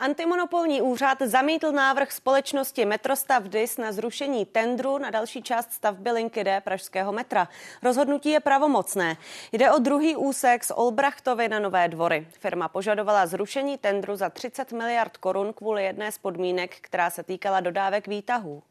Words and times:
Antimonopolní 0.00 0.82
úřad 0.82 1.22
zamítl 1.22 1.72
návrh 1.72 2.12
společnosti 2.12 2.84
Metrostav 2.84 3.42
DIS 3.42 3.78
na 3.78 3.92
zrušení 3.92 4.46
tendru 4.46 4.98
na 4.98 5.10
další 5.10 5.42
část 5.42 5.72
stavby 5.72 6.10
linky 6.10 6.44
D 6.44 6.60
Pražského 6.60 7.12
metra. 7.12 7.48
Rozhodnutí 7.82 8.30
je 8.30 8.40
pravomocné. 8.40 9.16
Jde 9.52 9.72
o 9.72 9.78
druhý 9.78 10.16
úsek 10.16 10.64
z 10.64 10.72
Olbrachtovy 10.76 11.48
na 11.48 11.58
Nové 11.58 11.88
dvory. 11.88 12.26
Firma 12.30 12.68
požadovala 12.68 13.26
zrušení 13.26 13.78
tendru 13.78 14.16
za 14.16 14.30
30 14.30 14.72
miliard 14.72 15.16
korun 15.16 15.52
kvůli 15.52 15.84
jedné 15.84 16.12
z 16.12 16.18
podmínek, 16.18 16.76
která 16.80 17.10
se 17.10 17.22
týkala 17.22 17.60
dodávek 17.60 18.08
výtahů. 18.08 18.62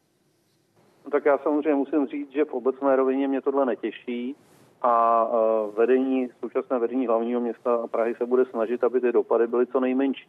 No 1.04 1.10
tak 1.10 1.24
já 1.24 1.38
samozřejmě 1.38 1.74
musím 1.74 2.06
říct, 2.06 2.30
že 2.30 2.44
v 2.44 2.54
obecné 2.54 2.96
rovině 2.96 3.28
mě 3.28 3.40
tohle 3.40 3.66
netěší 3.66 4.36
a 4.82 5.24
e, 5.26 5.76
vedení, 5.76 6.28
současné 6.40 6.78
vedení 6.78 7.06
hlavního 7.06 7.40
města 7.40 7.86
Prahy 7.86 8.14
se 8.14 8.26
bude 8.26 8.44
snažit, 8.44 8.84
aby 8.84 9.00
ty 9.00 9.12
dopady 9.12 9.46
byly 9.46 9.66
co 9.66 9.80
nejmenší. 9.80 10.28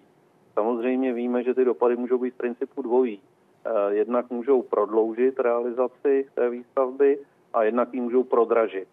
Samozřejmě 0.54 1.14
víme, 1.14 1.44
že 1.44 1.54
ty 1.54 1.66
dopady 1.66 1.96
můžou 1.96 2.18
být 2.18 2.34
v 2.34 2.38
principu 2.38 2.82
dvojí. 2.82 3.22
E, 3.66 3.94
jednak 3.94 4.30
můžou 4.30 4.62
prodloužit 4.62 5.40
realizaci 5.40 6.26
té 6.34 6.50
výstavby 6.50 7.20
a 7.54 7.64
jednak 7.64 7.94
ji 7.94 8.02
můžou 8.02 8.23
prodražit. 8.23 8.88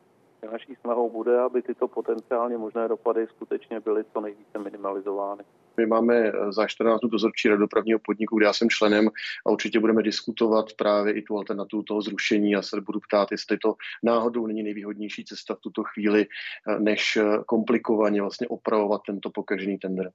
Naší 0.52 0.74
snahou 0.74 1.10
bude, 1.10 1.40
aby 1.40 1.62
tyto 1.62 1.88
potenciálně 1.88 2.58
možné 2.58 2.88
dopady 2.88 3.26
skutečně 3.26 3.80
byly 3.80 4.04
co 4.12 4.20
nejvíce 4.20 4.58
minimalizovány. 4.58 5.44
My 5.76 5.86
máme 5.86 6.16
eh, 6.16 6.52
za 6.52 6.66
14 6.66 7.00
dnů 7.00 7.10
dozorčí 7.10 7.48
radu 7.48 7.60
dopravního 7.60 7.98
podniku, 7.98 8.36
kde 8.36 8.46
já 8.46 8.52
jsem 8.52 8.70
členem 8.70 9.08
a 9.46 9.50
určitě 9.50 9.80
budeme 9.80 10.02
diskutovat 10.02 10.66
právě 10.76 11.12
i 11.12 11.22
tu 11.22 11.36
alternativu 11.36 11.82
toho 11.82 12.02
zrušení. 12.02 12.50
Já 12.50 12.62
se 12.62 12.80
budu 12.80 13.00
ptát, 13.00 13.28
jestli 13.30 13.58
to 13.58 13.74
náhodou 14.02 14.46
není 14.46 14.62
nejvýhodnější 14.62 15.24
cesta 15.24 15.54
v 15.54 15.60
tuto 15.60 15.82
chvíli, 15.84 16.26
eh, 16.26 16.80
než 16.80 17.16
eh, 17.16 17.24
komplikovaně 17.46 18.20
vlastně 18.20 18.48
opravovat 18.48 19.00
tento 19.06 19.30
pokažený 19.30 19.78
tender. 19.78 20.10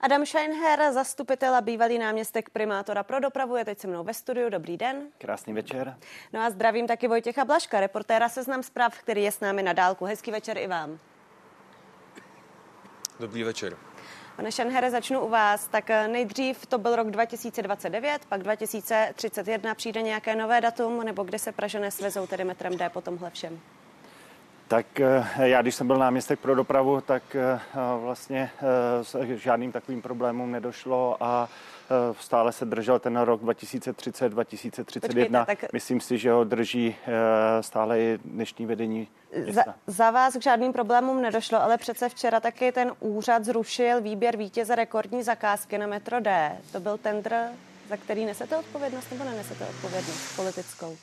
Adam 0.00 0.26
Scheinher, 0.26 0.92
zastupitel 0.92 1.54
a 1.54 1.60
bývalý 1.60 1.98
náměstek 1.98 2.50
primátora 2.50 3.02
pro 3.02 3.20
dopravu, 3.20 3.56
je 3.56 3.64
teď 3.64 3.78
se 3.78 3.88
mnou 3.88 4.04
ve 4.04 4.14
studiu. 4.14 4.50
Dobrý 4.50 4.76
den. 4.76 5.08
Krásný 5.18 5.52
večer. 5.52 5.96
No 6.32 6.40
a 6.40 6.50
zdravím 6.50 6.86
taky 6.86 7.08
Vojtěcha 7.08 7.44
Blaška, 7.44 7.80
reportéra 7.80 8.28
Seznam 8.28 8.62
zpráv, 8.62 8.98
který 8.98 9.22
je 9.22 9.32
s 9.32 9.40
námi 9.40 9.62
na 9.62 9.72
dálku. 9.72 10.04
Hezký 10.04 10.30
večer 10.30 10.58
i 10.58 10.66
vám. 10.66 10.98
Dobrý 13.20 13.42
večer. 13.42 13.76
Pane 14.36 14.52
Šanhere, 14.52 14.90
začnu 14.90 15.20
u 15.20 15.28
vás. 15.28 15.68
Tak 15.68 15.90
eh, 15.90 16.08
nejdřív 16.08 16.66
to 16.66 16.78
byl 16.78 16.96
rok 16.96 17.10
2029, 17.10 18.24
pak 18.24 18.42
2031 18.42 19.74
přijde 19.74 20.02
nějaké 20.02 20.36
nové 20.36 20.60
datum, 20.60 21.04
nebo 21.04 21.24
kde 21.24 21.38
se 21.38 21.52
Pražené 21.52 21.90
svezou 21.90 22.26
tedy 22.26 22.44
metrem 22.44 22.76
D 22.76 22.90
po 22.90 23.00
tomhle 23.00 23.30
všem? 23.30 23.60
Tak 24.68 25.00
eh, 25.00 25.24
já, 25.36 25.62
když 25.62 25.74
jsem 25.74 25.86
byl 25.86 25.98
náměstek 25.98 26.40
pro 26.40 26.54
dopravu, 26.54 27.00
tak 27.00 27.22
eh, 27.34 27.60
vlastně 27.96 28.50
s 29.02 29.16
žádným 29.36 29.72
takovým 29.72 30.02
problémům 30.02 30.52
nedošlo 30.52 31.16
a 31.20 31.48
stále 32.20 32.52
se 32.52 32.64
držel 32.64 32.98
ten 32.98 33.16
rok 33.16 33.40
2030, 33.40 34.28
2031. 34.28 35.40
Počkejte, 35.40 35.66
tak... 35.66 35.72
Myslím 35.72 36.00
si, 36.00 36.18
že 36.18 36.30
ho 36.32 36.44
drží 36.44 36.96
stále 37.60 38.00
i 38.00 38.18
dnešní 38.24 38.66
vedení 38.66 39.08
za, 39.50 39.64
za 39.86 40.10
vás 40.10 40.36
k 40.36 40.42
žádným 40.42 40.72
problémům 40.72 41.22
nedošlo, 41.22 41.62
ale 41.62 41.78
přece 41.78 42.08
včera 42.08 42.40
taky 42.40 42.72
ten 42.72 42.92
úřad 43.00 43.44
zrušil 43.44 44.00
výběr 44.00 44.36
vítěze 44.36 44.74
rekordní 44.74 45.22
zakázky 45.22 45.78
na 45.78 45.86
metro 45.86 46.20
D. 46.20 46.58
To 46.72 46.80
byl 46.80 46.98
tendr, 46.98 47.34
za 47.88 47.96
který 47.96 48.24
nesete 48.24 48.56
odpovědnost 48.56 49.10
nebo 49.10 49.24
nenesete 49.24 49.64
odpovědnost 49.64 50.36
politickou? 50.36 50.96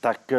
Tak 0.00 0.32
eh, 0.32 0.38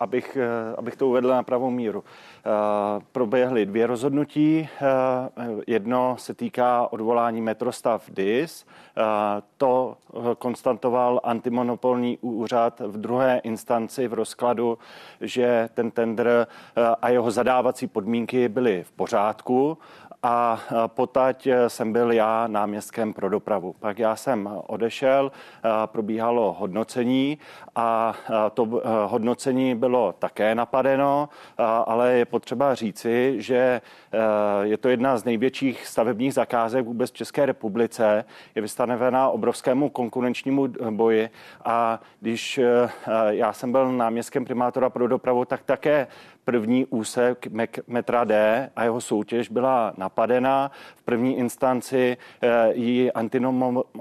abych, 0.00 0.36
eh, 0.36 0.76
abych 0.76 0.96
to 0.96 1.08
uvedl 1.08 1.28
na 1.28 1.42
pravou 1.42 1.70
míru. 1.70 2.04
Eh, 2.04 3.00
proběhly 3.12 3.66
dvě 3.66 3.86
rozhodnutí. 3.86 4.68
Jedno 5.66 6.16
se 6.18 6.34
týká 6.34 6.92
odvolání 6.92 7.40
metrostav 7.40 8.10
DIS. 8.10 8.66
To 9.56 9.96
konstatoval 10.38 11.20
antimonopolní 11.24 12.18
úřad 12.18 12.80
v 12.80 12.96
druhé 12.96 13.38
instanci 13.38 14.08
v 14.08 14.14
rozkladu, 14.14 14.78
že 15.20 15.68
ten 15.74 15.90
tender 15.90 16.46
a 17.02 17.08
jeho 17.08 17.30
zadávací 17.30 17.86
podmínky 17.86 18.48
byly 18.48 18.84
v 18.84 18.92
pořádku 18.92 19.78
a 20.22 20.60
potať 20.86 21.48
jsem 21.68 21.92
byl 21.92 22.12
já 22.12 22.46
náměstkem 22.46 23.12
pro 23.12 23.28
dopravu. 23.28 23.74
Pak 23.80 23.98
já 23.98 24.16
jsem 24.16 24.50
odešel, 24.66 25.32
probíhalo 25.86 26.56
hodnocení 26.58 27.38
a 27.76 28.14
to 28.54 28.82
hodnocení 29.06 29.74
bylo 29.74 30.14
také 30.18 30.54
napadeno, 30.54 31.28
ale 31.86 32.12
je 32.12 32.24
potřeba 32.24 32.74
říci, 32.74 33.34
že 33.38 33.80
je 34.62 34.76
to 34.76 34.88
jedna 34.88 35.18
z 35.18 35.24
největších 35.24 35.86
stavebních 35.86 36.34
zakázek 36.34 36.86
vůbec 36.86 37.10
v 37.10 37.14
České 37.14 37.46
republice. 37.46 38.24
Je 38.54 38.62
vystavená 38.62 39.28
obrovskému 39.28 39.88
konkurenčnímu 39.88 40.68
boji 40.90 41.30
a 41.64 42.00
když 42.20 42.60
já 43.28 43.52
jsem 43.52 43.72
byl 43.72 43.92
náměstkem 43.92 44.44
primátora 44.44 44.90
pro 44.90 45.08
dopravu, 45.08 45.44
tak 45.44 45.62
také 45.62 46.06
první 46.46 46.86
úsek 46.86 47.46
metra 47.86 48.24
D 48.24 48.70
a 48.76 48.84
jeho 48.84 49.00
soutěž 49.00 49.48
byla 49.48 49.92
napadena. 49.96 50.70
V 50.96 51.02
první 51.02 51.38
instanci 51.38 52.16
eh, 52.42 52.72
ji 52.74 53.12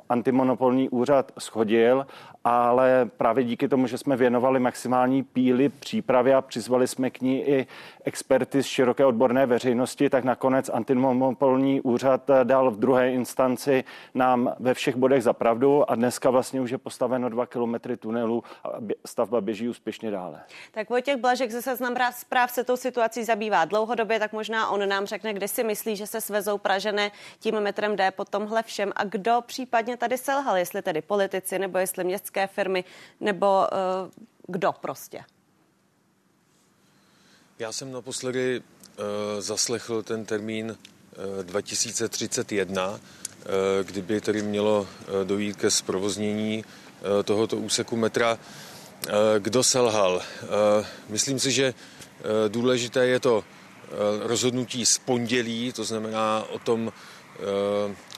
antimonopolní 0.09 0.89
úřad 0.89 1.31
schodil 1.39 2.05
ale 2.45 3.09
právě 3.17 3.43
díky 3.43 3.67
tomu, 3.67 3.87
že 3.87 3.97
jsme 3.97 4.15
věnovali 4.17 4.59
maximální 4.59 5.23
píly 5.23 5.69
přípravy 5.69 6.33
a 6.33 6.41
přizvali 6.41 6.87
jsme 6.87 7.09
k 7.09 7.21
ní 7.21 7.43
i 7.43 7.67
experty 8.03 8.63
z 8.63 8.65
široké 8.65 9.05
odborné 9.05 9.45
veřejnosti, 9.45 10.09
tak 10.09 10.23
nakonec 10.23 10.69
antimonopolní 10.73 11.81
úřad 11.81 12.29
dal 12.43 12.71
v 12.71 12.79
druhé 12.79 13.11
instanci 13.11 13.83
nám 14.13 14.55
ve 14.59 14.73
všech 14.73 14.95
bodech 14.95 15.23
za 15.23 15.33
pravdu 15.33 15.91
a 15.91 15.95
dneska 15.95 16.29
vlastně 16.29 16.61
už 16.61 16.71
je 16.71 16.77
postaveno 16.77 17.29
dva 17.29 17.45
kilometry 17.45 17.97
tunelu 17.97 18.43
a 18.63 18.69
stavba 19.05 19.41
běží 19.41 19.69
úspěšně 19.69 20.11
dále. 20.11 20.41
Tak 20.71 20.89
Vojtěch 20.89 21.17
Blažek 21.17 21.51
ze 21.51 21.61
Seznam 21.61 21.95
se 22.47 22.63
tou 22.63 22.77
situací 22.77 23.23
zabývá 23.23 23.65
dlouhodobě, 23.65 24.19
tak 24.19 24.33
možná 24.33 24.69
on 24.69 24.89
nám 24.89 25.05
řekne, 25.05 25.33
kde 25.33 25.47
si 25.47 25.63
myslí, 25.63 25.95
že 25.95 26.07
se 26.07 26.21
svezou 26.21 26.57
Pražené 26.57 27.11
tím 27.39 27.59
metrem 27.59 27.95
D 27.95 28.11
po 28.11 28.25
tomhle 28.25 28.63
všem 28.63 28.93
a 28.95 29.03
kdo 29.03 29.43
případně 29.45 29.97
tady 29.97 30.17
selhal, 30.17 30.57
jestli 30.57 30.81
tedy 30.81 31.01
politici 31.01 31.59
nebo 31.59 31.77
jestli 31.77 32.03
městské 32.03 32.47
firmy 32.47 32.83
nebo 33.19 33.47
uh, 33.47 34.11
kdo 34.47 34.71
prostě? 34.71 35.23
Já 37.59 37.71
jsem 37.71 37.91
naposledy 37.91 38.59
uh, 38.59 39.03
zaslechl 39.39 40.03
ten 40.03 40.25
termín 40.25 40.77
uh, 41.37 41.43
2031, 41.43 42.89
uh, 42.89 42.99
kdyby 43.83 44.21
tedy 44.21 44.41
mělo 44.41 44.87
dojít 45.23 45.55
ke 45.57 45.71
zprovoznění 45.71 46.65
tohoto 47.23 47.57
úseku 47.57 47.95
metra. 47.95 48.37
Uh, 49.07 49.11
kdo 49.39 49.63
selhal? 49.63 50.15
Uh, 50.15 50.85
myslím 51.09 51.39
si, 51.39 51.51
že 51.51 51.73
uh, 51.73 52.49
důležité 52.49 53.07
je 53.07 53.19
to 53.19 53.43
rozhodnutí 54.21 54.85
z 54.85 54.97
pondělí, 54.97 55.71
to 55.71 55.83
znamená 55.83 56.43
o 56.49 56.59
tom, 56.59 56.93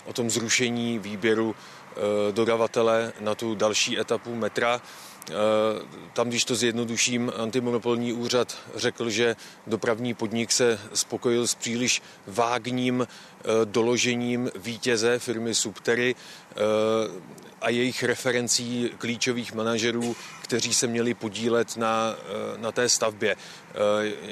o 0.06 0.14
tom 0.14 0.30
zrušení 0.30 1.00
výběru 1.00 1.56
Eh, 1.98 2.32
dodavatele 2.32 3.14
na 3.20 3.36
tu 3.36 3.56
další 3.56 4.00
etapu 4.00 4.36
metra. 4.36 4.82
Eh, 5.30 5.34
tam, 6.14 6.30
když 6.30 6.46
to 6.46 6.56
zjednoduším, 6.56 7.32
antimonopolní 7.38 8.14
úřad 8.14 8.58
řekl, 8.76 9.10
že 9.10 9.36
dopravní 9.68 10.14
podnik 10.14 10.52
se 10.52 10.80
spokojil 10.94 11.48
s 11.48 11.56
příliš 11.56 12.02
vágním 12.28 13.02
eh, 13.02 13.37
doložením 13.66 14.52
vítěze 14.56 15.20
firmy 15.20 15.56
Subtery 15.56 16.16
a 17.62 17.70
jejich 17.70 18.04
referencí 18.04 18.90
klíčových 18.98 19.54
manažerů, 19.54 20.16
kteří 20.42 20.74
se 20.74 20.88
měli 20.88 21.14
podílet 21.14 21.78
na, 21.78 22.16
eh, 22.20 22.58
na 22.58 22.72
té 22.72 22.90
stavbě. 22.90 23.36
Eh, 23.36 23.76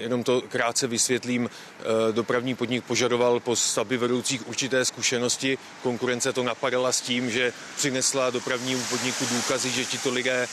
jenom 0.02 0.24
to 0.24 0.42
krátce 0.42 0.88
vysvětlím. 0.88 1.50
Eh, 1.50 1.84
dopravní 2.12 2.56
podnik 2.56 2.84
požadoval 2.84 3.40
po 3.40 3.56
stavbě 3.56 3.98
vedoucích 3.98 4.48
určité 4.48 4.86
zkušenosti. 4.86 5.58
Konkurence 5.84 6.34
to 6.34 6.44
napadala 6.44 6.92
s 6.92 7.02
tím, 7.02 7.32
že 7.32 7.54
přinesla 7.78 8.30
dopravnímu 8.30 8.84
podniku 8.90 9.26
důkazy, 9.26 9.70
že 9.70 9.86
tito 9.86 10.10
lidé 10.10 10.48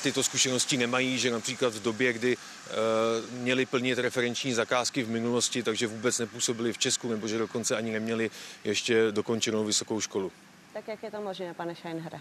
tyto 0.00 0.22
zkušenosti 0.22 0.76
nemají, 0.76 1.18
že 1.18 1.30
například 1.30 1.74
v 1.74 1.82
době, 1.82 2.12
kdy 2.12 2.36
měli 3.30 3.66
plnit 3.66 3.98
referenční 3.98 4.52
zakázky 4.54 5.02
v 5.02 5.10
minulosti, 5.10 5.62
takže 5.62 5.86
vůbec 5.86 6.18
nepůsobili 6.18 6.72
v 6.72 6.78
Česku, 6.78 7.08
nebo 7.08 7.28
že 7.28 7.38
dokonce 7.38 7.76
ani 7.76 7.90
neměli 8.00 8.30
ještě 8.64 9.12
dokončenou 9.12 9.64
vysokou 9.64 10.00
školu. 10.00 10.32
Tak 10.72 10.88
jak 10.88 11.02
je 11.02 11.10
to 11.10 11.20
možné, 11.20 11.54
pane 11.54 11.74
Scheinhere? 11.74 12.20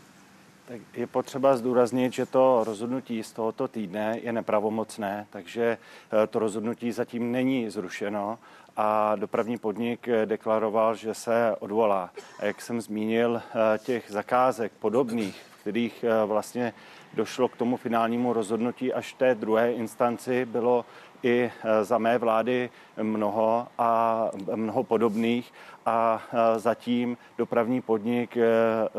Tak 0.68 0.82
je 0.94 1.08
potřeba 1.08 1.58
zdůraznit, 1.58 2.14
že 2.14 2.26
to 2.26 2.64
rozhodnutí 2.64 3.24
z 3.24 3.32
tohoto 3.32 3.68
týdne 3.68 4.20
je 4.24 4.32
nepravomocné, 4.32 5.28
takže 5.30 5.78
eh, 6.24 6.28
to 6.28 6.40
rozhodnutí 6.40 6.92
zatím 6.92 7.32
není 7.32 7.70
zrušeno 7.70 8.40
a 8.78 9.16
dopravní 9.16 9.58
podnik 9.58 10.08
eh, 10.08 10.26
deklaroval, 10.26 10.96
že 10.96 11.14
se 11.14 11.56
odvolá. 11.60 12.10
A 12.40 12.46
jak 12.46 12.62
jsem 12.62 12.82
zmínil, 12.82 13.42
eh, 13.42 13.80
těch 13.80 14.06
zakázek 14.10 14.72
podobných, 14.80 15.42
v 15.57 15.57
kterých 15.68 16.06
vlastně 16.26 16.74
došlo 17.14 17.48
k 17.48 17.58
tomu 17.58 17.78
finálnímu 17.78 18.34
rozhodnutí 18.34 18.94
až 18.94 19.14
v 19.14 19.18
té 19.18 19.36
druhé 19.36 19.74
instanci, 19.74 20.46
bylo 20.46 20.86
i 21.24 21.52
za 21.82 21.98
mé 21.98 22.18
vlády 22.18 22.70
mnoho 23.02 23.68
a 23.78 24.32
mnoho 24.56 24.84
podobných 24.84 25.54
a 25.86 26.22
zatím 26.58 27.18
dopravní 27.38 27.82
podnik 27.82 28.38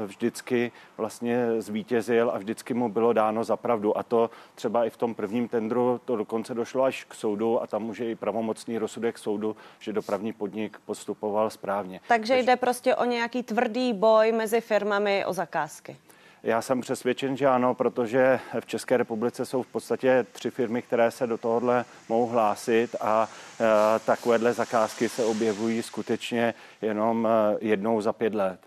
vždycky 0.07 0.73
vlastně 0.97 1.63
zvítězil 1.63 2.31
a 2.31 2.39
vždycky 2.39 2.75
mu 2.75 2.89
bylo 2.89 3.13
dáno 3.13 3.45
za 3.45 3.57
pravdu. 3.57 3.99
A 3.99 4.03
to 4.03 4.31
třeba 4.55 4.85
i 4.85 4.91
v 4.91 4.97
tom 4.97 5.15
prvním 5.15 5.49
tendru 5.49 6.01
to 6.05 6.17
dokonce 6.17 6.55
došlo 6.55 6.85
až 6.85 7.05
k 7.05 7.15
soudu 7.15 7.63
a 7.63 7.67
tam 7.67 7.83
může 7.83 8.11
i 8.11 8.15
pravomocný 8.15 8.79
rozsudek 8.79 9.19
soudu, 9.19 9.57
že 9.79 9.93
dopravní 9.93 10.33
podnik 10.33 10.79
postupoval 10.87 11.51
správně. 11.51 12.01
Takže 12.09 12.39
jde 12.39 12.57
prostě 12.57 12.95
o 12.97 13.05
nějaký 13.05 13.43
tvrdý 13.43 13.93
boj 13.93 14.33
mezi 14.33 14.61
firmami 14.61 15.25
o 15.25 15.33
zakázky. 15.33 15.97
Já 16.43 16.63
jsem 16.63 16.81
přesvědčen, 16.81 17.37
že 17.37 17.47
ano, 17.47 17.75
protože 17.75 18.41
v 18.61 18.67
České 18.67 18.97
republice 18.97 19.47
jsou 19.47 19.63
v 19.63 19.67
podstatě 19.67 20.27
tři 20.33 20.51
firmy, 20.51 20.83
které 20.83 21.11
se 21.11 21.27
do 21.27 21.39
tohohle 21.39 21.85
mohou 22.09 22.27
hlásit 22.27 22.97
a 23.01 23.29
e, 23.61 23.99
takovéhle 23.99 24.53
zakázky 24.53 25.09
se 25.09 25.25
objevují 25.25 25.83
skutečně 25.83 26.55
jenom 26.83 27.27
e, 27.27 27.57
jednou 27.61 28.01
za 28.01 28.13
pět 28.13 28.35
let. 28.35 28.61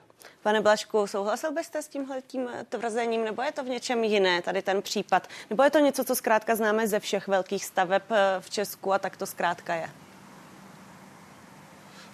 Pane 0.44 0.62
Blašku, 0.62 1.08
souhlasil 1.08 1.52
byste 1.52 1.82
s 1.82 1.88
tímhle 1.88 2.22
tím 2.22 2.50
tvrzením, 2.70 3.24
nebo 3.24 3.42
je 3.42 3.52
to 3.52 3.64
v 3.64 3.68
něčem 3.68 4.04
jiné, 4.04 4.42
tady 4.42 4.62
ten 4.62 4.82
případ? 4.82 5.28
Nebo 5.50 5.64
je 5.64 5.70
to 5.70 5.80
něco, 5.80 6.04
co 6.04 6.16
zkrátka 6.16 6.56
známe 6.56 6.88
ze 6.88 7.00
všech 7.00 7.28
velkých 7.28 7.66
staveb 7.66 8.04
e, 8.12 8.42
v 8.42 8.50
Česku 8.50 8.94
a 8.94 9.00
tak 9.00 9.18
to 9.18 9.26
zkrátka 9.26 9.76
je? 9.76 9.90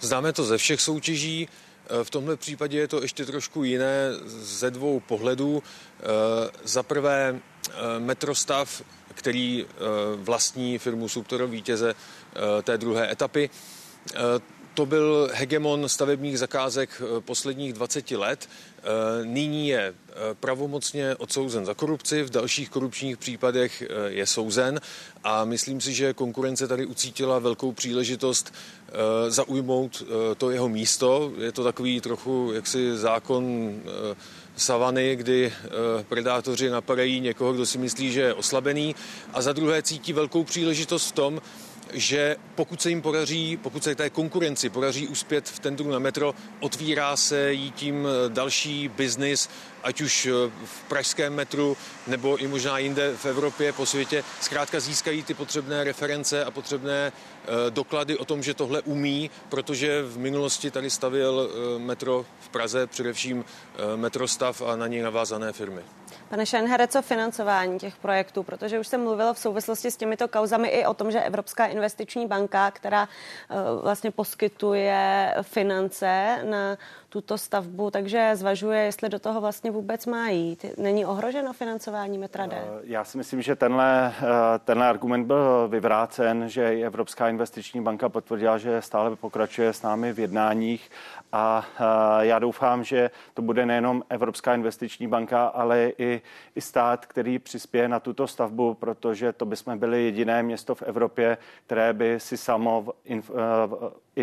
Známe 0.00 0.32
to 0.32 0.44
ze 0.44 0.58
všech 0.58 0.80
soutěží. 0.80 1.48
Eh, 1.88 2.04
v 2.04 2.10
tomhle 2.10 2.36
případě 2.36 2.78
je 2.78 2.88
to 2.88 3.02
ještě 3.02 3.26
trošku 3.26 3.64
jiné 3.64 4.10
ze 4.26 4.70
dvou 4.70 5.00
pohledů. 5.00 5.62
Eh, 5.62 6.04
za 6.64 6.82
prvé 6.82 7.40
eh, 7.68 7.72
metrostav, 7.98 8.82
který 9.14 9.66
vlastní 10.16 10.78
firmu 10.78 11.08
Subtoro 11.08 11.48
vítěze 11.48 11.94
té 12.62 12.78
druhé 12.78 13.12
etapy, 13.12 13.50
to 14.74 14.86
byl 14.86 15.30
hegemon 15.32 15.88
stavebních 15.88 16.38
zakázek 16.38 17.02
posledních 17.20 17.72
20 17.72 18.10
let. 18.10 18.48
Nyní 19.24 19.68
je 19.68 19.94
pravomocně 20.40 21.16
odsouzen 21.16 21.66
za 21.66 21.74
korupci, 21.74 22.22
v 22.22 22.30
dalších 22.30 22.70
korupčních 22.70 23.16
případech 23.16 23.82
je 24.06 24.26
souzen 24.26 24.80
a 25.24 25.44
myslím 25.44 25.80
si, 25.80 25.94
že 25.94 26.14
konkurence 26.14 26.68
tady 26.68 26.86
ucítila 26.86 27.38
velkou 27.38 27.72
příležitost 27.72 28.52
Eh, 28.92 29.30
zaujmout 29.30 30.02
eh, 30.02 30.34
to 30.34 30.50
jeho 30.50 30.68
místo. 30.68 31.32
Je 31.38 31.52
to 31.52 31.64
takový 31.64 32.00
trochu 32.00 32.50
jaksi 32.54 32.96
zákon 32.96 33.74
eh, 33.84 34.16
savany, 34.56 35.16
kdy 35.16 35.52
predátoři 36.08 36.70
napadají 36.70 37.20
někoho, 37.20 37.52
kdo 37.52 37.66
si 37.66 37.78
myslí, 37.78 38.12
že 38.12 38.20
je 38.20 38.34
oslabený 38.34 38.94
a 39.32 39.42
za 39.42 39.52
druhé 39.52 39.82
cítí 39.82 40.12
velkou 40.12 40.44
příležitost 40.44 41.06
v 41.06 41.12
tom, 41.12 41.40
že 41.92 42.36
pokud 42.54 42.82
se 42.82 42.88
jim 42.88 43.02
podaří, 43.02 43.56
pokud 43.56 43.84
se 43.84 43.94
té 43.94 44.10
konkurenci 44.10 44.70
podaří 44.70 45.08
uspět 45.08 45.48
v 45.48 45.58
tendru 45.58 45.90
na 45.90 45.98
metro, 45.98 46.34
otvírá 46.60 47.16
se 47.16 47.52
jí 47.52 47.70
tím 47.70 48.08
další 48.28 48.88
biznis, 48.88 49.48
ať 49.82 50.00
už 50.00 50.28
v 50.64 50.82
pražském 50.88 51.34
metru 51.34 51.76
nebo 52.06 52.36
i 52.36 52.46
možná 52.46 52.78
jinde 52.78 53.16
v 53.16 53.26
Evropě, 53.26 53.72
po 53.72 53.86
světě. 53.86 54.24
Zkrátka 54.40 54.80
získají 54.80 55.22
ty 55.22 55.34
potřebné 55.34 55.84
reference 55.84 56.44
a 56.44 56.50
potřebné 56.50 57.12
Eh, 57.48 57.70
doklady 57.70 58.18
o 58.18 58.24
tom, 58.24 58.42
že 58.42 58.54
tohle 58.54 58.82
umí, 58.82 59.30
protože 59.48 60.02
v 60.02 60.18
minulosti 60.18 60.70
tady 60.70 60.90
stavěl 60.90 61.48
eh, 61.50 61.78
metro 61.78 62.24
v 62.40 62.48
Praze, 62.48 62.86
především 62.86 63.44
eh, 63.44 63.96
metrostav 63.96 64.62
a 64.62 64.76
na 64.76 64.86
něj 64.86 65.02
navázané 65.02 65.52
firmy. 65.52 65.82
Pane 66.28 66.46
Šenhere, 66.46 66.88
co 66.88 67.02
financování 67.02 67.78
těch 67.78 67.96
projektů? 67.96 68.42
Protože 68.42 68.78
už 68.78 68.88
jsem 68.88 69.02
mluvila 69.02 69.32
v 69.32 69.38
souvislosti 69.38 69.90
s 69.90 69.96
těmito 69.96 70.28
kauzami 70.28 70.68
i 70.68 70.86
o 70.86 70.94
tom, 70.94 71.10
že 71.10 71.20
Evropská 71.20 71.66
investiční 71.66 72.26
banka, 72.26 72.70
která 72.70 73.08
vlastně 73.82 74.10
poskytuje 74.10 75.34
finance 75.42 76.38
na 76.50 76.78
tuto 77.08 77.38
stavbu, 77.38 77.90
takže 77.90 78.30
zvažuje, 78.36 78.80
jestli 78.80 79.08
do 79.08 79.18
toho 79.18 79.40
vlastně 79.40 79.70
vůbec 79.70 80.06
má 80.06 80.28
jít. 80.28 80.64
Není 80.78 81.06
ohroženo 81.06 81.52
financování 81.52 82.18
metra 82.18 82.46
D? 82.46 82.64
Já 82.82 83.04
si 83.04 83.18
myslím, 83.18 83.42
že 83.42 83.56
tenhle, 83.56 84.14
tenhle 84.64 84.88
argument 84.88 85.26
byl 85.26 85.68
vyvrácen, 85.68 86.48
že 86.48 86.64
Evropská 86.68 87.28
investiční 87.28 87.80
banka 87.82 88.08
potvrdila, 88.08 88.58
že 88.58 88.82
stále 88.82 89.16
pokračuje 89.16 89.72
s 89.72 89.82
námi 89.82 90.12
v 90.12 90.18
jednáních 90.18 90.90
a 91.32 91.66
já 92.20 92.38
doufám, 92.38 92.84
že 92.84 93.10
to 93.34 93.42
bude 93.42 93.66
nejenom 93.66 94.02
Evropská 94.08 94.54
investiční 94.54 95.08
banka, 95.08 95.46
ale 95.46 95.92
i, 95.98 96.22
i 96.56 96.60
stát, 96.60 97.06
který 97.06 97.38
přispěje 97.38 97.88
na 97.88 98.00
tuto 98.00 98.26
stavbu, 98.26 98.74
protože 98.74 99.32
to 99.32 99.46
bychom 99.46 99.78
byli 99.78 100.04
jediné 100.04 100.42
město 100.42 100.74
v 100.74 100.82
Evropě, 100.82 101.38
které 101.66 101.92
by 101.92 102.20
si 102.20 102.36
samo 102.36 102.86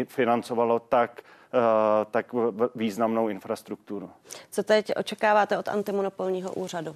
financovalo 0.06 0.80
tak 0.80 1.22
tak 2.12 2.26
významnou 2.76 3.30
infrastrukturu. 3.30 4.10
Co 4.52 4.64
teď 4.64 4.92
očekáváte 4.98 5.58
od 5.58 5.68
antimonopolního 5.68 6.54
úřadu? 6.54 6.96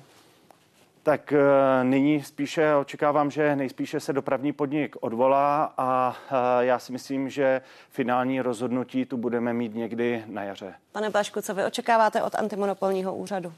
Tak 1.03 1.33
eh, 1.33 1.83
nyní 1.83 2.23
spíše 2.23 2.75
očekávám, 2.75 3.31
že 3.31 3.55
nejspíše 3.55 3.99
se 3.99 4.13
dopravní 4.13 4.53
podnik 4.53 4.95
odvolá 4.99 5.73
a 5.77 6.17
eh, 6.31 6.65
já 6.65 6.79
si 6.79 6.91
myslím, 6.91 7.29
že 7.29 7.61
finální 7.91 8.41
rozhodnutí 8.41 9.05
tu 9.05 9.17
budeme 9.17 9.53
mít 9.53 9.75
někdy 9.75 10.23
na 10.27 10.43
jaře. 10.43 10.73
Pane 10.91 11.09
Blašku, 11.09 11.41
co 11.41 11.53
vy 11.53 11.65
očekáváte 11.65 12.23
od 12.23 12.35
antimonopolního 12.35 13.15
úřadu? 13.15 13.53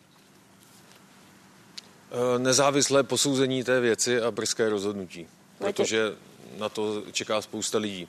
Eh, 2.12 2.40
nezávislé 2.40 3.04
posouzení 3.04 3.64
té 3.64 3.80
věci 3.80 4.22
a 4.22 4.32
brzké 4.32 4.70
rozhodnutí, 4.70 5.28
protože 5.58 6.12
na 6.58 6.70
to 6.70 7.04
čeká 7.12 7.42
spousta 7.42 7.78
lidí. 7.78 8.08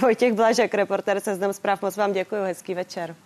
Vojtěch 0.00 0.32
Blažek, 0.32 0.74
reporter 0.74 1.20
Seznam 1.20 1.52
zpráv, 1.52 1.82
moc 1.82 1.96
vám 1.96 2.12
děkuji, 2.12 2.44
hezký 2.44 2.74
večer. 2.74 3.16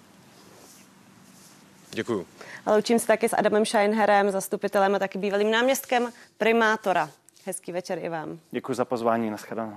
Děkuji. 1.91 2.27
A 2.67 2.73
loučím 2.73 2.99
se 2.99 3.07
taky 3.07 3.29
s 3.29 3.37
Adamem 3.37 3.67
Scheinherem, 3.67 4.31
zastupitelem 4.31 4.95
a 4.95 4.99
taky 4.99 5.19
bývalým 5.19 5.51
náměstkem 5.51 6.13
primátora. 6.39 7.11
Hezký 7.47 7.73
večer 7.73 7.99
i 7.99 8.09
vám. 8.09 8.39
Děkuji 8.51 8.75
za 8.75 8.85
pozvání, 8.85 9.31
nashledanou. 9.31 9.77